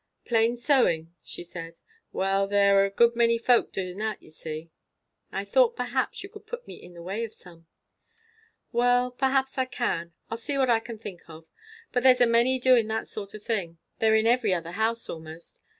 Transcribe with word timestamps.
"Plain 0.25 0.57
sewing?" 0.57 1.13
she 1.21 1.43
said. 1.43 1.77
"Well, 2.11 2.47
there's 2.47 2.87
a 2.91 2.95
good 2.95 3.15
many 3.15 3.37
folks 3.37 3.69
doing 3.73 3.99
that, 3.99 4.19
you 4.19 4.31
see." 4.31 4.71
"I 5.31 5.45
thought, 5.45 5.75
perhaps, 5.75 6.23
you 6.23 6.29
could 6.29 6.47
put 6.47 6.65
me 6.65 6.73
in 6.81 6.95
the 6.95 7.03
way 7.03 7.23
of 7.23 7.35
some." 7.35 7.67
"Well, 8.71 9.11
perhaps 9.11 9.59
I 9.59 9.65
can. 9.65 10.13
I'll 10.27 10.39
see 10.39 10.57
what 10.57 10.71
I 10.71 10.79
can 10.79 10.97
think 10.97 11.29
of. 11.29 11.45
But 11.91 12.01
there's 12.01 12.19
a 12.19 12.25
many 12.25 12.57
doing 12.57 12.87
that 12.87 13.09
sort 13.09 13.35
o' 13.35 13.37
thing. 13.39 13.77
They're 13.99 14.15
in 14.15 14.25
every 14.25 14.55
other 14.55 14.71
house, 14.71 15.07
almost. 15.07 15.59